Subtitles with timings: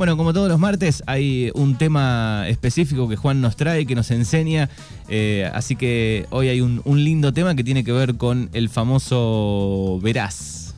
[0.00, 4.10] Bueno, como todos los martes, hay un tema específico que Juan nos trae, que nos
[4.10, 4.70] enseña.
[5.08, 8.70] eh, así que hoy hay un, un lindo tema que tiene que ver con el
[8.70, 10.74] famoso Verás.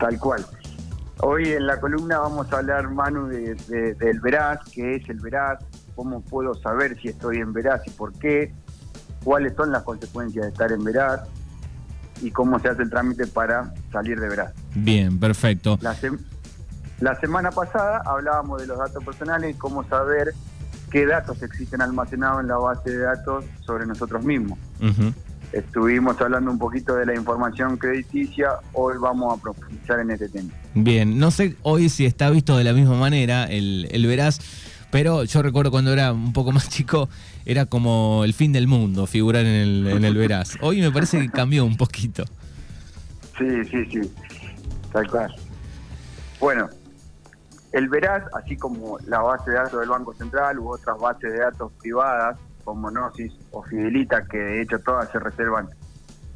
[0.00, 0.44] Tal cual.
[1.18, 5.20] Hoy en la columna vamos a hablar, Manu, de, de- del veraz, qué es el
[5.20, 5.60] veraz,
[5.94, 8.52] cómo puedo saber si estoy en veraz y por qué,
[9.22, 11.20] cuáles son las consecuencias de estar en veraz
[12.22, 14.52] y cómo se hace el trámite para salir de veraz.
[14.74, 15.78] Bien, perfecto.
[15.80, 16.18] La, sem-
[17.00, 20.34] la semana pasada hablábamos de los datos personales y cómo saber
[20.90, 24.58] qué datos existen almacenados en la base de datos sobre nosotros mismos.
[25.52, 30.50] Estuvimos hablando un poquito de la información crediticia, hoy vamos a profundizar en este tema.
[30.74, 34.40] Bien, no sé hoy si está visto de la misma manera el, el Verás,
[34.90, 37.08] pero yo recuerdo cuando era un poco más chico,
[37.46, 40.58] era como el fin del mundo figurar en el, en el Verás.
[40.60, 42.24] Hoy me parece que cambió un poquito.
[43.38, 44.12] Sí, sí, sí,
[44.92, 45.34] tal cual.
[46.38, 46.68] Bueno,
[47.72, 51.38] el Veraz, así como la base de datos del Banco Central u otras bases de
[51.38, 55.68] datos privadas, como Gnosis o Fidelita, que de hecho todas se reservan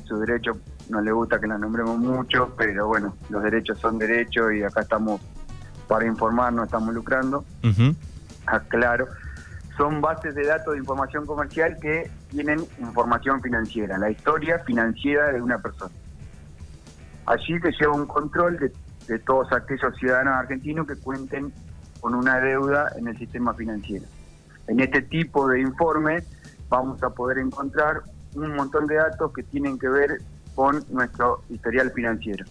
[0.05, 0.53] su derecho,
[0.91, 4.83] no le gusta que las nombremos mucho, pero bueno, los derechos son derechos y acá
[4.83, 5.21] estamos
[5.89, 7.95] para informar, no estamos lucrando, Ujú.
[8.47, 9.09] aclaro.
[9.77, 15.43] Son bases de datos de información comercial que tienen información financiera, la historia financiera de
[15.43, 15.91] una persona.
[17.27, 18.73] Allí se lleva un control de,
[19.07, 21.53] de todos aquellos ciudadanos argentinos que cuenten
[22.01, 24.07] con una deuda en el sistema financiero.
[24.67, 26.25] En este tipo de informe
[26.69, 28.03] vamos a poder encontrar
[28.35, 30.23] un montón de datos que tienen que ver
[30.55, 32.45] con nuestro historial financiero.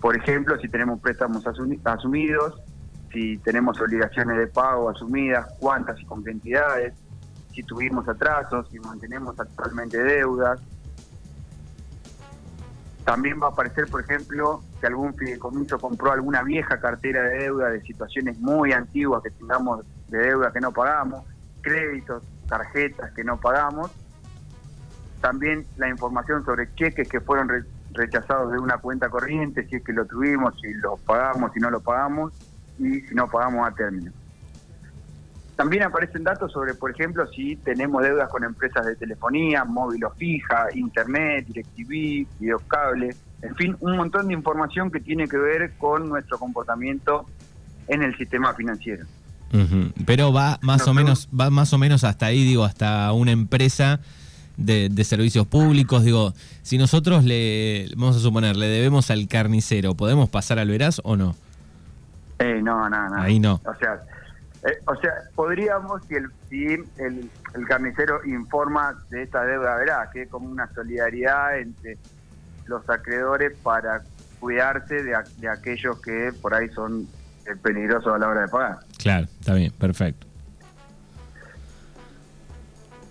[0.00, 2.54] Por ejemplo, si tenemos préstamos asumi- asumidos,
[3.12, 6.94] si tenemos obligaciones de pago asumidas, cuántas y con qué entidades,
[7.52, 10.60] si tuvimos atrasos, si mantenemos actualmente deudas.
[13.06, 17.70] También va a aparecer, por ejemplo, si algún fideicomiso compró alguna vieja cartera de deuda
[17.70, 21.24] de situaciones muy antiguas que tengamos de deuda que no pagamos,
[21.60, 23.92] créditos, tarjetas que no pagamos.
[25.20, 29.84] También la información sobre cheques que fueron re- rechazados de una cuenta corriente, si es
[29.84, 32.32] que lo tuvimos, si lo pagamos, si no lo pagamos
[32.76, 34.10] y si no pagamos a término.
[35.56, 40.10] También aparecen datos sobre, por ejemplo, si tenemos deudas con empresas de telefonía, móvil o
[40.10, 46.08] fija, internet, DirecTV, videocable, en fin, un montón de información que tiene que ver con
[46.08, 47.24] nuestro comportamiento
[47.88, 49.06] en el sistema financiero.
[50.04, 50.94] Pero va más No, o no.
[50.94, 54.00] menos, va más o menos hasta ahí, digo, hasta una empresa
[54.58, 56.04] de, de servicios públicos.
[56.04, 61.00] Digo, si nosotros le, vamos a suponer, le debemos al carnicero, ¿podemos pasar al Verás
[61.04, 61.34] o no?
[62.40, 63.22] Eh, no, no, no.
[63.22, 63.60] Ahí no.
[63.64, 63.98] O sea,
[64.66, 70.10] eh, o sea, podríamos si el si el, el carnicero informa de esta deuda, verá,
[70.12, 71.96] que es como una solidaridad entre
[72.66, 74.02] los acreedores para
[74.40, 75.14] cuidarse de,
[75.48, 77.06] aquellos que por ahí son
[77.46, 78.78] eh, peligrosos a la hora de pagar.
[78.98, 80.26] Claro, está bien, perfecto.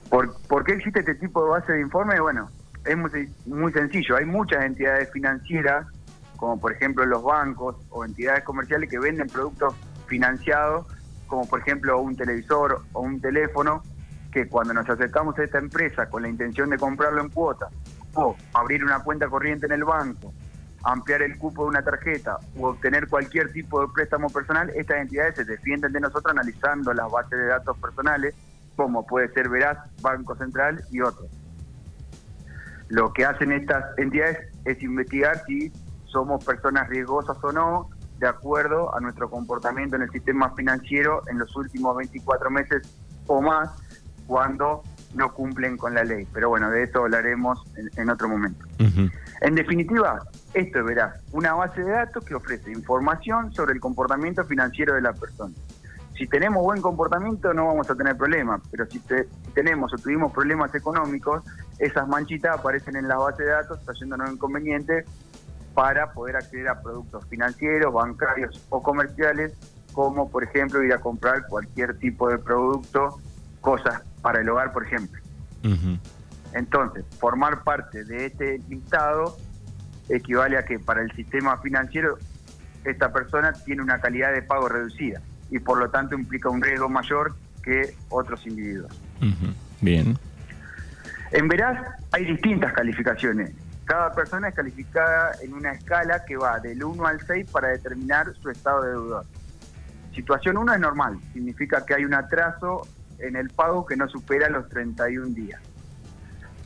[0.09, 2.19] ¿Por, por qué existe este tipo de base de informe?
[2.19, 2.49] Bueno,
[2.85, 4.17] es muy, muy sencillo.
[4.17, 5.87] Hay muchas entidades financieras,
[6.35, 9.73] como por ejemplo los bancos o entidades comerciales que venden productos
[10.07, 10.85] financiados,
[11.27, 13.83] como por ejemplo un televisor o un teléfono,
[14.31, 17.71] que cuando nos acercamos a esta empresa con la intención de comprarlo en cuotas
[18.15, 20.33] o abrir una cuenta corriente en el banco,
[20.83, 25.35] ampliar el cupo de una tarjeta o obtener cualquier tipo de préstamo personal, estas entidades
[25.35, 28.35] se defienden de nosotros analizando las bases de datos personales,
[28.75, 31.27] como puede ser Veraz, Banco Central y otros.
[32.89, 35.71] Lo que hacen estas entidades es investigar si
[36.05, 37.89] somos personas riesgosas o no,
[38.19, 42.81] de acuerdo a nuestro comportamiento en el sistema financiero en los últimos 24 meses
[43.27, 43.69] o más,
[44.27, 44.83] cuando
[45.13, 46.27] no cumplen con la ley.
[46.33, 48.65] Pero bueno, de eso hablaremos en, en otro momento.
[49.41, 50.21] En definitiva,
[50.53, 55.01] esto es verás, una base de datos que ofrece información sobre el comportamiento financiero de
[55.01, 55.53] la persona.
[56.17, 59.97] Si tenemos buen comportamiento no vamos a tener problemas, pero si, te- si tenemos o
[59.97, 61.43] tuvimos problemas económicos,
[61.77, 65.05] esas manchitas aparecen en la base de datos trayéndonos inconvenientes
[65.75, 69.53] para poder acceder a productos financieros, bancarios o comerciales,
[69.93, 73.19] como por ejemplo ir a comprar cualquier tipo de producto,
[73.61, 75.21] cosas para el hogar, por ejemplo.
[76.53, 79.37] Entonces, formar parte de este listado
[80.07, 82.17] equivale a que para el sistema financiero
[82.83, 86.87] esta persona tiene una calidad de pago reducida y por lo tanto implica un riesgo
[86.87, 88.91] mayor que otros individuos.
[89.81, 90.17] Bien.
[91.31, 91.79] En Veraz
[92.11, 93.51] hay distintas calificaciones.
[93.85, 98.33] Cada persona es calificada en una escala que va del 1 al 6 para determinar
[98.41, 99.25] su estado de deudor.
[100.13, 102.87] Situación 1 es normal, significa que hay un atraso
[103.19, 105.61] en el pago que no supera los 31 días.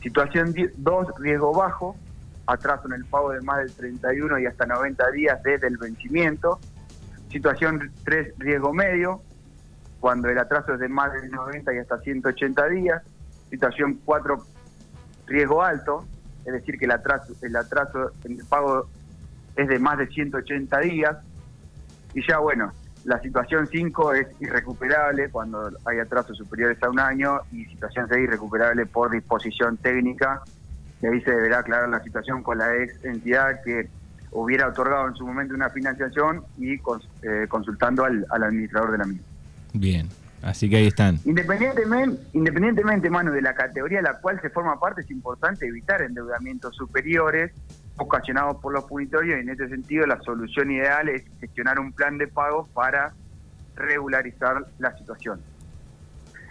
[0.02, 1.94] Situación 2, riesgo bajo,
[2.46, 6.58] atraso en el pago de más del 31 y hasta 90 días desde el vencimiento.
[7.30, 9.20] Situación 3, riesgo medio,
[10.00, 13.02] cuando el atraso es de más de 90 y hasta 180 días.
[13.50, 14.42] Situación 4,
[15.26, 16.06] riesgo alto,
[16.50, 18.88] es decir, que el atraso, el atraso en el pago
[19.56, 21.16] es de más de 180 días.
[22.14, 22.72] Y ya bueno,
[23.04, 28.24] la situación 5 es irrecuperable cuando hay atrasos superiores a un año y situación 6
[28.24, 30.42] irrecuperable por disposición técnica.
[31.00, 33.88] Y ahí se deberá aclarar la situación con la ex entidad que
[34.32, 39.26] hubiera otorgado en su momento una financiación y eh, consultando al, administrador de la misma.
[39.72, 40.08] Bien,
[40.42, 41.18] así que ahí están.
[41.24, 46.02] Independientemente, independientemente, mano, de la categoría de la cual se forma parte, es importante evitar
[46.02, 47.52] endeudamientos superiores
[47.96, 52.16] ocasionados por los punitorios y en ese sentido la solución ideal es gestionar un plan
[52.18, 53.12] de pago para
[53.76, 55.40] regularizar la situación.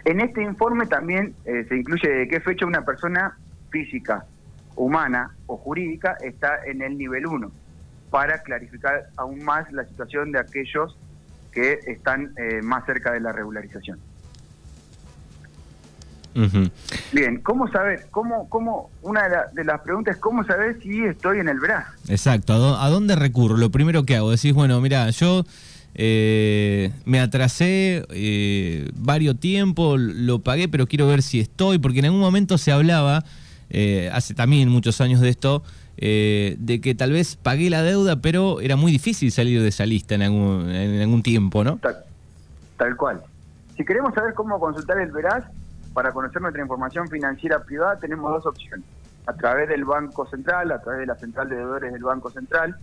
[0.04, 3.36] En este informe también eh, se incluye de qué fecha una persona
[3.70, 4.24] física,
[4.76, 7.50] humana o jurídica está en el nivel 1
[8.10, 10.98] para clarificar aún más la situación de aquellos
[11.52, 13.98] que están eh, más cerca de la regularización.
[17.12, 18.06] Bien, ¿cómo saber?
[18.12, 21.86] ¿Cómo, cómo, una de, las preguntas es cómo saber si estoy en el BRAS?
[22.08, 23.56] Exacto, ¿a, dónde recurro?
[23.56, 25.44] Lo primero que hago, decís, bueno, mira, yo
[25.94, 32.06] eh, me atrasé eh, varios tiempos, lo pagué, pero quiero ver si estoy, porque en
[32.06, 33.24] algún momento se hablaba,
[34.12, 35.64] hace también muchos años de esto,
[36.02, 39.84] eh, de que tal vez pagué la deuda, pero era muy difícil salir de esa
[39.84, 41.78] lista en algún, en algún tiempo, ¿no?
[42.78, 43.22] Tal, cual.
[43.76, 45.44] Si queremos saber cómo consultar el Veraz,
[45.92, 48.86] para conocer nuestra información financiera privada tenemos dos opciones.
[49.26, 52.74] A través del Banco Central, a través de la Central de Deudores del Banco Central.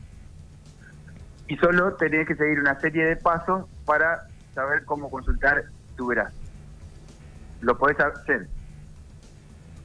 [1.49, 5.65] y solo tenés que seguir una serie de pasos para saber cómo consultar
[5.97, 6.35] tu veraz.
[7.63, 8.47] Lo podés hacer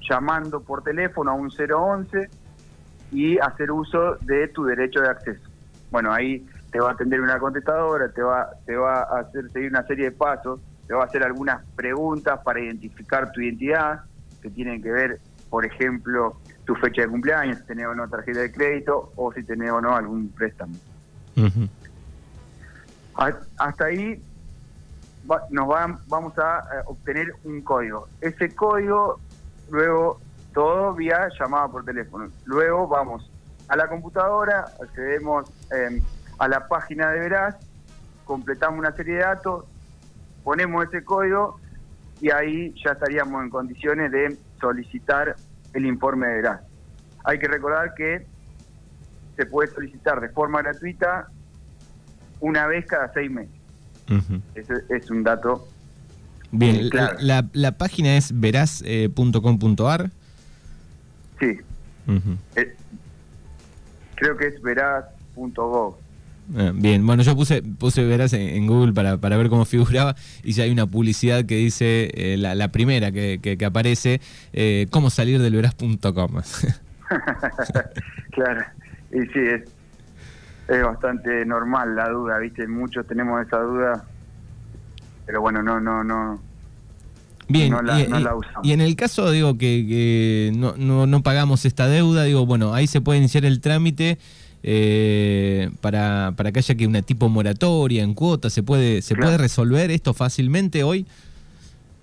[0.10, 2.30] llamando por teléfono a un 011
[3.12, 5.50] y hacer uso de tu derecho de acceso.
[5.92, 9.70] Bueno, ahí te va a atender una contestadora, te va, te va a hacer seguir
[9.70, 14.02] una serie de pasos, te va a hacer algunas preguntas para identificar tu identidad,
[14.42, 15.20] que tienen que ver,
[15.50, 19.44] por ejemplo, tu fecha de cumpleaños, si tenés o no tarjeta de crédito o si
[19.44, 20.76] tenés o no algún préstamo.
[23.58, 24.22] Hasta ahí
[25.50, 25.68] nos
[26.08, 28.08] vamos a eh, obtener un código.
[28.22, 29.20] Ese código,
[29.70, 30.20] luego,
[30.54, 32.30] todo vía llamada por teléfono.
[32.46, 33.30] Luego vamos
[33.68, 36.02] a la computadora, accedemos em,
[36.40, 37.56] a la página de Veraz,
[38.26, 39.66] completamos una serie de datos,
[40.44, 41.60] ponemos ese código
[42.22, 45.36] y ahí ya estaríamos en condiciones de solicitar
[45.74, 46.62] el informe de Veraz.
[47.24, 48.26] Hay que recordar que
[49.38, 51.28] se puede solicitar de forma gratuita
[52.40, 53.54] una vez cada seis meses.
[54.56, 55.68] Ese es un dato.
[56.52, 57.18] Bien, claro.
[57.22, 60.10] la, página es veraz.com.ar.
[61.40, 61.60] sí.
[62.56, 62.76] Eh,
[64.16, 65.96] creo que es veraz.gov.
[66.58, 70.54] Ah, bien, bueno, yo puse, puse verás en, Google para, para, ver cómo figuraba y
[70.54, 74.22] ya hay una publicidad que dice, eh, la, primera que, que, aparece,
[74.54, 76.02] eh, cómo salir del veraz.com.
[78.32, 78.66] claro,
[79.12, 79.62] y sí, es,
[80.68, 82.68] es bastante normal la duda, ¿viste?
[82.68, 84.06] Muchos tenemos esa duda,
[85.26, 86.42] pero bueno, no, no, no.
[87.48, 87.76] Bien,
[88.64, 92.46] y, y, en el caso, digo, que, que no, no, no pagamos esta deuda, digo,
[92.46, 94.20] bueno, ahí se puede iniciar el trámite
[94.64, 98.50] eh, para, para que haya que una tipo moratoria en cuota?
[98.50, 101.06] ¿Se puede se puede resolver esto fácilmente hoy?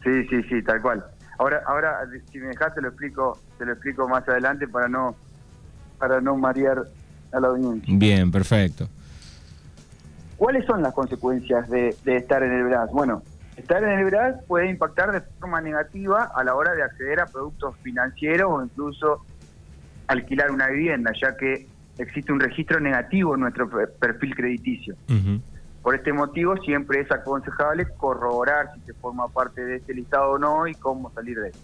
[0.02, 1.04] Sí, sí, sí, tal cual.
[1.38, 1.98] Ahora, ahora
[2.30, 5.16] si me dejas te lo explico, te lo explico más adelante para no
[5.98, 6.84] para no marear
[7.32, 7.94] a la audiencia.
[7.96, 8.88] Bien, perfecto.
[10.36, 12.90] ¿Cuáles son las consecuencias de, de estar en el BRAS?
[12.90, 13.22] Bueno,
[13.56, 17.26] estar en el BRAS puede impactar de forma negativa a la hora de acceder a
[17.26, 19.25] productos financieros o incluso
[20.06, 21.66] alquilar una vivienda, ya que
[21.99, 24.97] existe un registro negativo en nuestro perfil crediticio.
[25.83, 30.38] Por este motivo siempre es aconsejable corroborar si se forma parte de este listado o
[30.38, 31.55] no y cómo salir de él.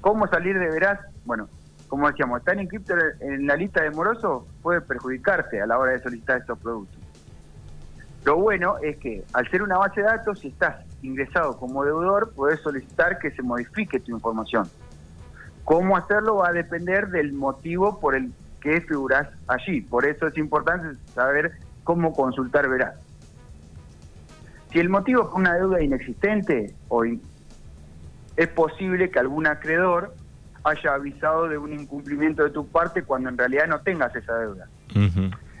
[0.00, 0.98] ¿Cómo salir de veraz?
[1.24, 1.48] Bueno,
[1.86, 6.00] como decíamos, estar inscrito en la lista de morosos puede perjudicarse a la hora de
[6.00, 6.98] solicitar estos productos.
[8.24, 12.32] Lo bueno es que al ser una base de datos, si estás ingresado como deudor,
[12.34, 14.68] puedes solicitar que se modifique tu información.
[15.64, 19.80] Cómo hacerlo va a depender del motivo por el que figuras allí.
[19.80, 21.52] Por eso es importante saber
[21.84, 22.94] cómo consultar Verás.
[24.72, 30.14] Si el motivo es una deuda inexistente, o es posible que algún acreedor
[30.62, 34.68] haya avisado de un incumplimiento de tu parte cuando en realidad no tengas esa deuda.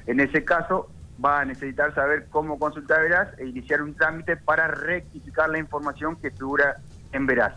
[0.06, 0.88] En ese caso,
[1.22, 6.16] va a necesitar saber cómo consultar Veraz e iniciar un trámite para rectificar la información
[6.16, 6.76] que figura
[7.12, 7.54] en Veraz.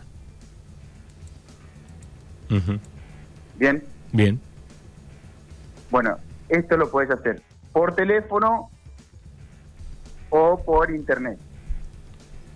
[3.56, 3.82] ¿Bien?
[4.12, 4.40] Bien.
[5.94, 7.40] Bueno, esto lo puedes hacer
[7.72, 8.68] por teléfono
[10.28, 11.38] o por internet.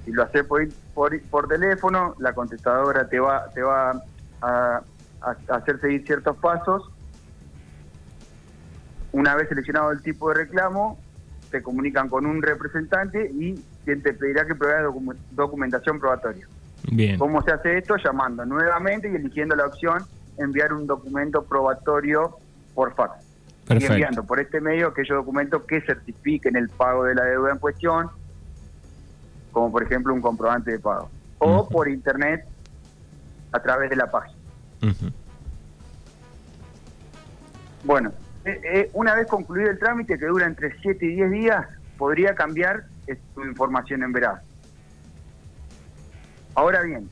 [0.04, 4.02] Si lo haces por, por, por teléfono, la contestadora te va, te va
[4.40, 4.82] a,
[5.20, 6.90] a hacer seguir ciertos pasos
[9.12, 10.98] una vez seleccionado el tipo de reclamo,
[11.52, 13.54] se comunican con un representante y
[13.84, 14.92] quien te pedirá que pruebes
[15.30, 16.48] documentación probatoria.
[16.90, 17.16] Bien.
[17.16, 17.98] ¿Cómo se hace esto?
[17.98, 20.02] Llamando nuevamente y eligiendo la opción
[20.38, 22.36] enviar un documento probatorio
[22.74, 23.27] por fax.
[23.68, 27.58] Y enviando por este medio aquellos documentos que certifiquen el pago de la deuda en
[27.58, 28.08] cuestión,
[29.52, 31.10] como por ejemplo un comprobante de pago.
[31.38, 32.46] O por internet
[33.52, 34.38] a través de la página.
[37.84, 38.12] Bueno,
[38.44, 42.34] eh, eh, una vez concluido el trámite, que dura entre 7 y 10 días, podría
[42.34, 42.84] cambiar
[43.34, 44.42] tu información en veraz.
[46.54, 47.08] Ahora bien,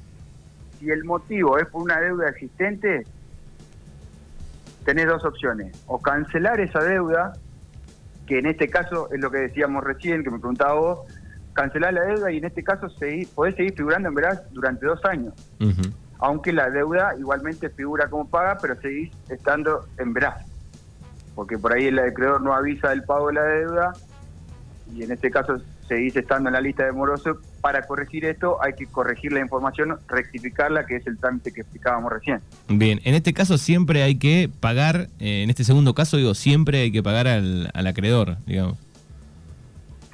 [0.79, 3.07] si el motivo es por una deuda existente,
[4.87, 5.85] tenés dos opciones.
[5.87, 7.35] O cancelar esa deuda,
[8.27, 11.01] que en este caso es lo que decíamos recién, que me preguntaba vos,
[11.53, 15.05] cancelar la deuda y en este caso seguir, podés seguir figurando en veraz durante dos
[15.05, 15.35] años.
[16.19, 20.47] Aunque la deuda igualmente figura como paga, pero seguís estando en veraz
[21.37, 23.93] porque por ahí el acreedor no avisa del pago de la deuda
[24.93, 27.39] y en este caso seguís estando en la lista de moroso.
[27.61, 32.13] Para corregir esto hay que corregir la información, rectificarla, que es el trámite que explicábamos
[32.13, 32.41] recién.
[32.69, 36.83] Bien, en este caso siempre hay que pagar, eh, en este segundo caso digo, siempre
[36.83, 38.79] hay que pagar al, al acreedor, digamos.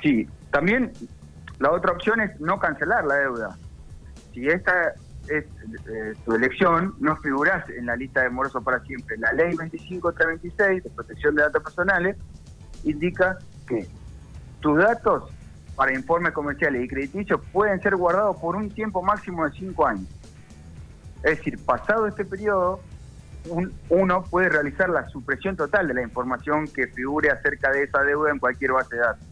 [0.02, 0.92] Sí, también
[1.58, 3.58] la otra opción es no cancelar la deuda.
[4.32, 4.94] Si esta
[5.28, 9.16] es eh, tu elección, no figurás en la lista de morosos para siempre.
[9.18, 12.16] La ley 25326 de protección de datos personales
[12.84, 13.86] indica que
[14.60, 15.30] tus datos
[15.76, 20.06] para informes comerciales y crediticios pueden ser guardados por un tiempo máximo de cinco años.
[21.22, 22.80] Es decir, pasado este periodo,
[23.88, 28.30] uno puede realizar la supresión total de la información que figure acerca de esa deuda
[28.30, 29.26] en cualquier base de datos.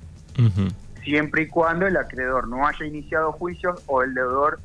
[1.04, 4.60] Siempre y cuando el acreedor no haya iniciado juicios o el deudor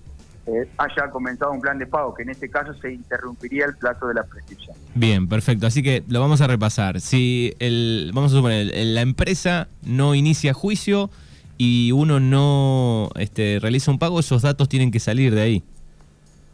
[0.47, 4.07] eh, haya comenzado un plan de pago, que en este caso se interrumpiría el plazo
[4.07, 4.75] de la prescripción.
[4.93, 5.65] Bien, perfecto.
[5.65, 7.01] Así que lo vamos a repasar.
[7.01, 11.09] Si el, vamos a suponer, la empresa no inicia juicio
[11.57, 15.63] y uno no este, realiza un pago, esos datos tienen que salir de ahí.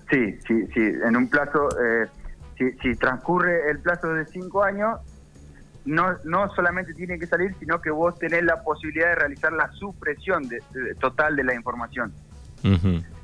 [0.10, 0.82] Sí, sí, sí.
[1.06, 2.08] En un plazo, eh,
[2.82, 5.00] si, transcurre el plazo de cinco años,
[5.86, 9.72] no, no solamente tiene que salir, sino que vos tenés la posibilidad de realizar la
[9.72, 10.62] supresión de,
[11.00, 12.14] total de la información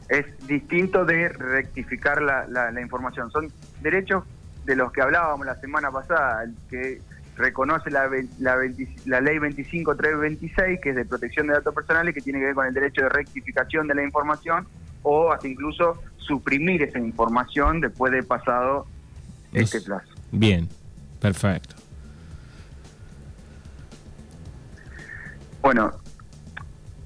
[0.09, 3.29] es distinto de rectificar la, la, información.
[3.31, 4.23] Son derechos
[4.65, 7.01] de los que hablábamos la semana pasada, que
[7.37, 8.57] reconoce la, la,
[9.05, 12.65] la ley 25326, que es de protección de datos personales, que tiene que ver con
[12.65, 14.67] el derecho de rectificación de la información
[15.03, 18.85] o hasta incluso suprimir esa información después de pasado
[19.53, 20.09] este plazo.
[20.31, 20.67] Bien,
[21.21, 21.75] perfecto.
[25.61, 25.93] Bueno,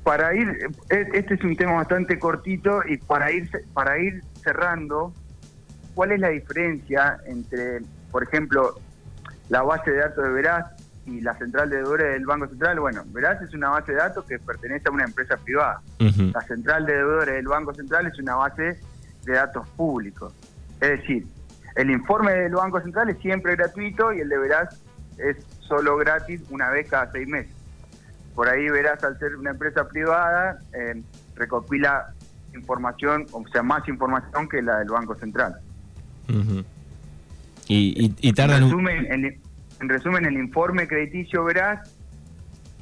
[0.03, 5.13] para ir, e, este es un tema bastante cortito y para ir, para ir cerrando,
[5.93, 8.79] ¿cuál es la diferencia entre, por ejemplo,
[9.51, 10.65] la base de datos de Veraz
[11.05, 12.79] y la central de deudores del Banco Central?
[12.79, 15.81] Bueno, Veraz es una base de datos que pertenece a una empresa privada.
[15.99, 18.79] La central de deudores del Banco Central es una base
[19.25, 20.33] de datos públicos.
[20.79, 21.27] Es decir,
[21.75, 24.81] el informe del Banco Central es siempre gratuito y el de Veraz
[25.17, 27.61] es solo gratis una vez cada seis meses
[28.35, 31.01] por ahí verás al ser una empresa privada, eh,
[31.35, 32.13] recopila
[32.55, 35.59] información, o sea, más información que la del Banco Central.
[37.73, 39.39] Y, y, tardan en resumen,
[39.79, 41.95] en, resumen, el informe crediticio verás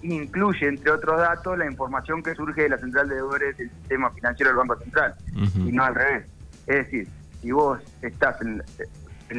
[0.01, 4.10] incluye, entre otros datos, la información que surge de la central de deudores del sistema
[4.12, 6.25] financiero del Banco Central, y no al revés.
[6.65, 7.08] Es decir,
[7.41, 8.63] si vos estás en,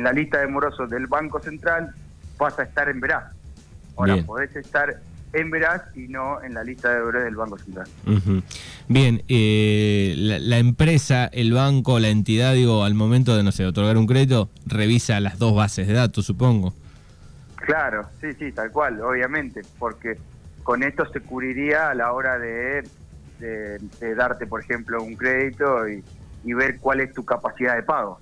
[0.03, 1.93] la lista de morosos del Banco Central,
[2.39, 3.35] vas a estar en Veraz.
[3.97, 5.01] Ahora, podés estar
[5.33, 7.87] en Veraz y no en la lista de deudores del Banco Central.
[8.89, 13.97] Bien, eh, la, empresa, el banco, la entidad, digo, al momento de, no sé, otorgar
[13.97, 16.75] un crédito, revisa las dos bases de datos, supongo.
[17.57, 20.19] Claro, sí, sí, tal cual, obviamente, porque
[20.63, 22.89] con esto se cubriría a la hora de,
[23.39, 26.03] de, darte, por ejemplo, un crédito y,
[26.45, 28.19] y ver cuál es tu capacidad de pago.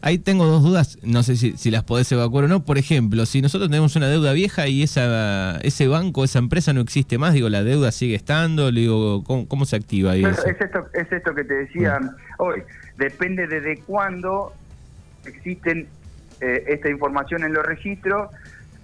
[0.00, 2.64] Ahí tengo dos dudas, no sé si, las podés evacuar o no.
[2.64, 6.80] Por ejemplo, si nosotros tenemos una deuda vieja y esa, ese banco, esa empresa no
[6.80, 10.24] existe más, digo, la deuda sigue estando, digo, ¿cómo, se activa ahí?
[10.24, 11.98] Es, esto, es esto que te decía
[12.38, 12.62] hoy,
[12.96, 14.52] depende desde cuándo
[15.24, 15.88] existen
[16.40, 18.30] eh, esta información en los registros.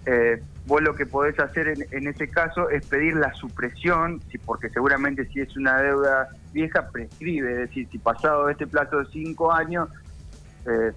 [0.06, 4.68] Eh, vos lo que podés hacer en, en, ese caso es pedir la supresión, porque
[4.70, 9.52] seguramente si es una deuda vieja prescribe, es decir, si pasado este plazo de cinco
[9.52, 9.88] años
[10.66, 10.92] eh,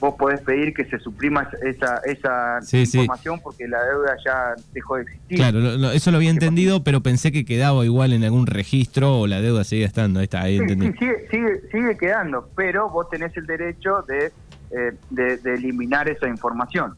[0.00, 5.02] vos podés pedir que se suprima esa, esa información porque la deuda ya dejó de
[5.02, 5.38] existir.
[5.38, 9.40] Claro, eso lo había entendido, pero pensé que quedaba igual en algún registro o la
[9.40, 10.20] deuda seguía estando.
[10.20, 14.32] Ahí está, ahí sí, sigue, sigue, quedando, pero vos tenés el derecho de,
[14.70, 16.94] eh, de, eliminar esa información.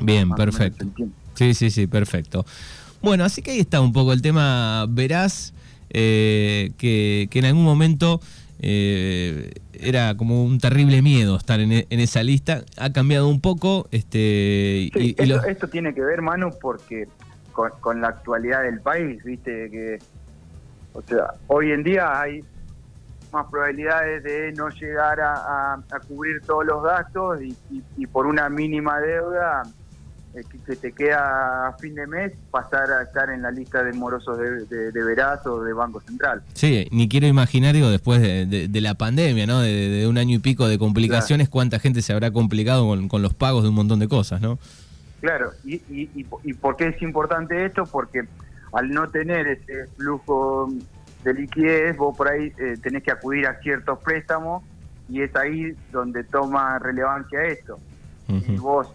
[0.00, 0.86] Bien, perfecto.
[1.34, 2.44] Sí, sí, sí, perfecto.
[3.00, 4.86] Bueno, así que ahí está un poco el tema.
[4.88, 5.52] Verás
[5.92, 8.20] eh, que, que en algún momento
[8.64, 12.62] eh, era como un terrible miedo estar en, esa lista.
[12.78, 13.88] Ha cambiado un poco.
[13.90, 17.08] Este, y, esto, tiene que ver, Manu, porque
[17.52, 19.98] con, la actualidad del país, viste que,
[20.92, 22.44] o sea, hoy en día hay
[23.32, 29.64] más probabilidades de no llegar a, cubrir todos los gastos y por una mínima deuda
[30.66, 34.38] que te queda a fin de mes pasar a estar en la lista de morosos
[34.38, 36.42] de, de, Veraz o de Banco Central.
[36.54, 39.60] Sí, ni quiero imaginar, digo, después de, la pandemia, ¿no?
[39.60, 43.62] De, un año y pico de complicaciones, cuánta gente se habrá complicado con, los pagos
[43.62, 44.58] de un montón de cosas, ¿no?
[45.20, 47.84] Claro, y, y, y, por qué es importante esto?
[47.84, 48.24] Porque
[48.72, 50.68] al no tener ese flujo
[51.22, 54.64] de liquidez, vos por ahí eh, tenés que acudir a ciertos préstamos
[55.08, 57.78] y es ahí donde toma relevancia esto.
[58.28, 58.88] Y vos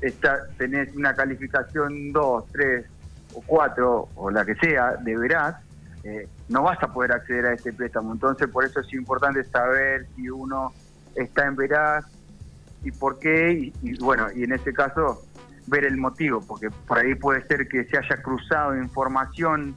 [0.00, 2.86] está, tenés una calificación 2, 3
[3.34, 5.56] o 4 o la que sea de veraz,
[6.04, 8.12] eh, no vas a poder acceder a este préstamo.
[8.12, 10.72] Entonces, por eso es importante saber si uno
[11.14, 12.04] está en veraz
[12.84, 15.22] y por qué, y, bueno, y en este caso
[15.66, 19.74] ver el motivo, porque por ahí puede ser que se haya cruzado información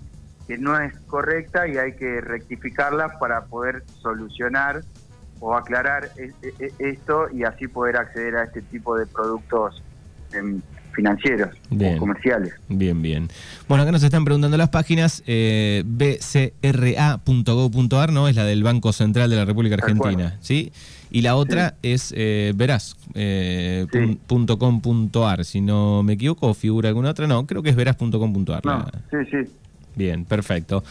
[0.48, 4.82] que no es correcta y hay que rectificarla para poder solucionar
[5.40, 9.84] o aclarar e, e, e, esto y así poder acceder a este tipo de productos
[11.00, 12.54] financieros o comerciales.
[12.68, 13.30] Bien, bien.
[13.68, 16.52] Bueno, acá nos están preguntando las páginas, eh, bcra.gov.ar,
[18.12, 18.28] ¿no?
[18.28, 20.72] Es la del Banco Central de la República Argentina, ¿sí?
[21.12, 23.16] Y la otra es eh, veraz.com.ar,
[25.40, 28.66] eh, si no me equivoco, figura alguna otra, no, creo que es veraz.com.ar.
[28.66, 29.38] No, sí, sí.
[30.00, 30.82] Bien, perfecto.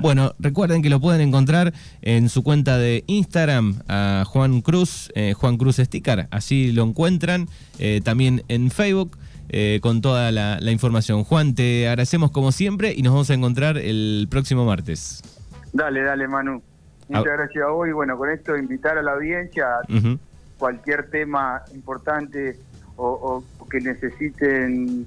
[0.00, 5.32] Bueno, recuerden que lo pueden encontrar en su cuenta de Instagram a Juan Cruz, eh,
[5.32, 7.48] Juan Cruz Sticker, así lo encuentran.
[7.80, 11.24] Eh, también en Facebook eh, con toda la, información.
[11.24, 15.24] Juan, te agradecemos como siempre y nos vamos a encontrar el próximo martes.
[15.72, 16.62] Dale, dale, Manu.
[17.08, 20.16] Muchas gracias a vos y bueno, con esto invitar a la audiencia a
[20.56, 22.56] cualquier tema importante
[22.94, 25.04] o, que necesiten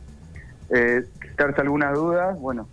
[0.70, 2.68] eh, quitarse algunas dudas, bueno,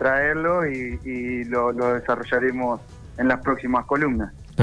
[0.00, 2.80] traerlo y, lo, lo desarrollaremos
[3.18, 4.32] en las próximas columnas.